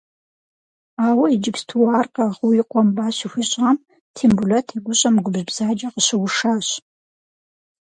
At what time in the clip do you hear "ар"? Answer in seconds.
1.97-2.07